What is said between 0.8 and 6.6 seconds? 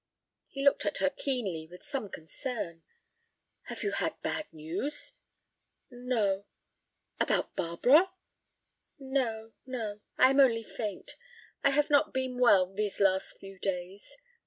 at her keenly, with some concern. "Have you had bad news—" "No—"